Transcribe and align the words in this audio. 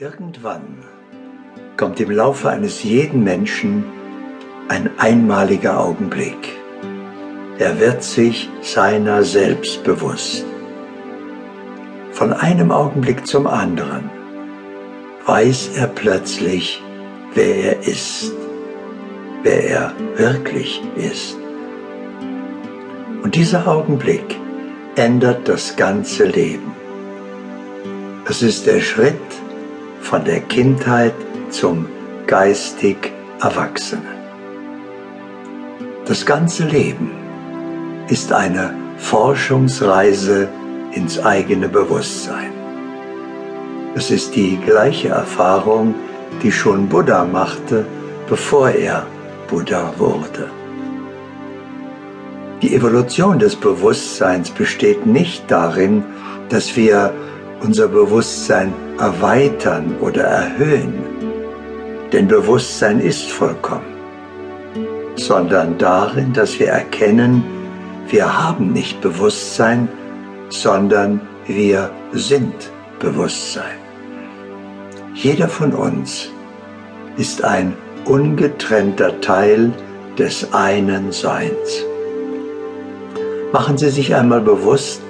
Irgendwann 0.00 0.78
kommt 1.76 2.00
im 2.00 2.10
Laufe 2.10 2.48
eines 2.48 2.82
jeden 2.82 3.22
Menschen 3.22 3.84
ein 4.68 4.88
einmaliger 4.96 5.78
Augenblick. 5.78 6.56
Er 7.58 7.78
wird 7.78 8.02
sich 8.02 8.48
seiner 8.62 9.24
selbst 9.24 9.84
bewusst. 9.84 10.46
Von 12.12 12.32
einem 12.32 12.72
Augenblick 12.72 13.26
zum 13.26 13.46
anderen 13.46 14.08
weiß 15.26 15.76
er 15.76 15.88
plötzlich, 15.88 16.82
wer 17.34 17.56
er 17.56 17.80
ist, 17.80 18.32
wer 19.42 19.64
er 19.68 19.92
wirklich 20.16 20.80
ist. 20.96 21.36
Und 23.22 23.34
dieser 23.34 23.68
Augenblick 23.68 24.38
ändert 24.96 25.46
das 25.46 25.76
ganze 25.76 26.24
Leben. 26.24 26.72
Es 28.24 28.40
ist 28.40 28.66
der 28.66 28.80
Schritt 28.80 29.20
von 30.00 30.24
der 30.24 30.40
Kindheit 30.40 31.14
zum 31.50 31.86
geistig 32.26 33.12
Erwachsenen. 33.40 34.20
Das 36.06 36.26
ganze 36.26 36.64
Leben 36.64 37.10
ist 38.08 38.32
eine 38.32 38.74
Forschungsreise 38.98 40.48
ins 40.92 41.18
eigene 41.18 41.68
Bewusstsein. 41.68 42.52
Es 43.94 44.10
ist 44.10 44.34
die 44.34 44.56
gleiche 44.56 45.08
Erfahrung, 45.08 45.94
die 46.42 46.52
schon 46.52 46.88
Buddha 46.88 47.24
machte, 47.24 47.86
bevor 48.28 48.70
er 48.70 49.06
Buddha 49.48 49.92
wurde. 49.98 50.48
Die 52.62 52.74
Evolution 52.74 53.38
des 53.38 53.56
Bewusstseins 53.56 54.50
besteht 54.50 55.06
nicht 55.06 55.50
darin, 55.50 56.04
dass 56.50 56.76
wir 56.76 57.12
unser 57.62 57.88
Bewusstsein 57.88 58.72
erweitern 58.98 59.96
oder 60.00 60.22
erhöhen, 60.22 60.94
denn 62.12 62.26
Bewusstsein 62.26 63.00
ist 63.00 63.30
vollkommen, 63.30 63.94
sondern 65.16 65.78
darin, 65.78 66.32
dass 66.32 66.58
wir 66.58 66.68
erkennen, 66.68 67.44
wir 68.08 68.42
haben 68.42 68.72
nicht 68.72 69.00
Bewusstsein, 69.00 69.88
sondern 70.48 71.20
wir 71.46 71.90
sind 72.12 72.70
Bewusstsein. 72.98 73.78
Jeder 75.14 75.48
von 75.48 75.72
uns 75.72 76.30
ist 77.16 77.44
ein 77.44 77.74
ungetrennter 78.04 79.20
Teil 79.20 79.72
des 80.18 80.52
einen 80.52 81.12
Seins. 81.12 81.84
Machen 83.52 83.78
Sie 83.78 83.90
sich 83.90 84.14
einmal 84.14 84.40
bewusst, 84.40 85.02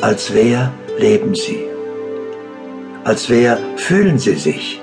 als 0.00 0.34
wer 0.34 0.72
leben 0.98 1.34
Sie 1.34 1.65
als 3.06 3.30
wer 3.30 3.56
fühlen 3.76 4.18
Sie 4.18 4.34
sich? 4.34 4.82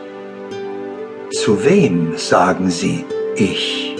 Zu 1.32 1.66
wem 1.66 2.14
sagen 2.16 2.70
Sie 2.70 3.04
ich? 3.36 3.98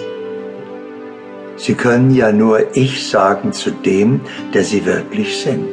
Sie 1.58 1.74
können 1.74 2.16
ja 2.16 2.32
nur 2.32 2.74
ich 2.74 3.06
sagen 3.10 3.52
zu 3.52 3.72
dem, 3.72 4.22
der 4.54 4.64
Sie 4.64 4.86
wirklich 4.86 5.38
sind. 5.40 5.68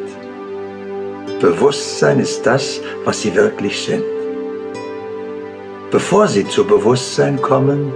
Bewusstsein 1.41 2.19
ist 2.19 2.45
das, 2.45 2.81
was 3.05 3.23
Sie 3.23 3.37
wirklich 3.37 3.85
sind. 3.85 4.03
Bevor 5.93 6.27
Sie 6.27 6.47
zu 6.47 6.65
Bewusstsein 6.67 7.41
kommen, 7.41 7.93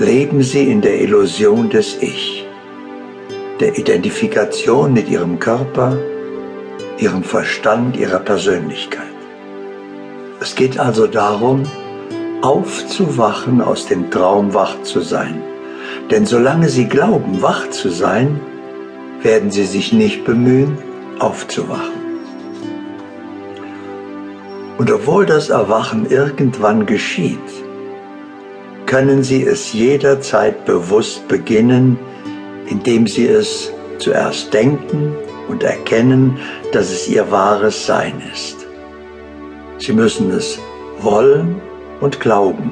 leben 0.00 0.42
Sie 0.42 0.68
in 0.68 0.80
der 0.80 1.00
Illusion 1.00 1.70
des 1.70 1.96
Ich, 2.00 2.44
der 3.60 3.78
Identifikation 3.78 4.92
mit 4.94 5.08
Ihrem 5.08 5.38
Körper, 5.38 5.96
Ihrem 6.98 7.22
Verstand, 7.22 7.96
Ihrer 7.96 8.18
Persönlichkeit. 8.18 9.11
Es 10.42 10.56
geht 10.56 10.76
also 10.76 11.06
darum, 11.06 11.62
aufzuwachen, 12.42 13.60
aus 13.60 13.86
dem 13.86 14.10
Traum 14.10 14.54
wach 14.54 14.82
zu 14.82 15.00
sein. 15.00 15.40
Denn 16.10 16.26
solange 16.26 16.68
Sie 16.68 16.86
glauben, 16.86 17.40
wach 17.42 17.70
zu 17.70 17.90
sein, 17.90 18.40
werden 19.22 19.52
Sie 19.52 19.64
sich 19.64 19.92
nicht 19.92 20.24
bemühen, 20.24 20.78
aufzuwachen. 21.20 22.02
Und 24.78 24.90
obwohl 24.90 25.26
das 25.26 25.48
Erwachen 25.48 26.10
irgendwann 26.10 26.86
geschieht, 26.86 27.38
können 28.86 29.22
Sie 29.22 29.44
es 29.44 29.72
jederzeit 29.72 30.64
bewusst 30.64 31.28
beginnen, 31.28 32.00
indem 32.66 33.06
Sie 33.06 33.28
es 33.28 33.72
zuerst 33.98 34.52
denken 34.52 35.14
und 35.48 35.62
erkennen, 35.62 36.38
dass 36.72 36.90
es 36.90 37.08
Ihr 37.08 37.30
wahres 37.30 37.86
Sein 37.86 38.20
ist. 38.32 38.61
Sie 39.82 39.92
müssen 39.92 40.30
es 40.30 40.60
wollen 41.00 41.60
und 42.00 42.20
glauben. 42.20 42.70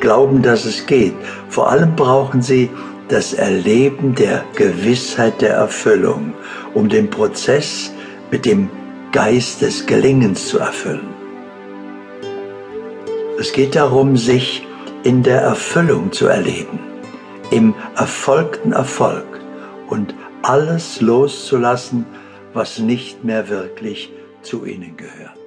Glauben, 0.00 0.42
dass 0.42 0.64
es 0.64 0.84
geht. 0.86 1.14
Vor 1.48 1.70
allem 1.70 1.94
brauchen 1.94 2.42
Sie 2.42 2.68
das 3.06 3.32
Erleben 3.32 4.16
der 4.16 4.44
Gewissheit 4.56 5.40
der 5.40 5.54
Erfüllung, 5.54 6.34
um 6.74 6.88
den 6.88 7.10
Prozess 7.10 7.92
mit 8.32 8.44
dem 8.44 8.68
Geist 9.12 9.62
des 9.62 9.86
Gelingens 9.86 10.48
zu 10.48 10.58
erfüllen. 10.58 11.14
Es 13.38 13.52
geht 13.52 13.76
darum, 13.76 14.16
sich 14.16 14.66
in 15.04 15.22
der 15.22 15.42
Erfüllung 15.42 16.10
zu 16.10 16.26
erleben, 16.26 16.80
im 17.52 17.72
erfolgten 17.96 18.72
Erfolg 18.72 19.40
und 19.88 20.12
alles 20.42 21.00
loszulassen, 21.00 22.04
was 22.52 22.80
nicht 22.80 23.22
mehr 23.22 23.48
wirklich 23.48 24.12
zu 24.42 24.64
ihnen 24.64 24.96
gehört. 24.96 25.39